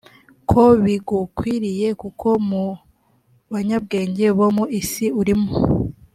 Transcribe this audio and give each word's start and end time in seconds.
ko 0.49 0.61
bigukwiriye 0.83 1.87
kuko 2.01 2.27
mu 2.47 2.65
banyabwenge 3.53 4.25
bo 4.37 4.47
mu 4.55 4.65
isi 4.79 5.05
urimo 5.19 5.53